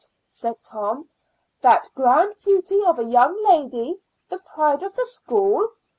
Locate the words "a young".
2.97-3.37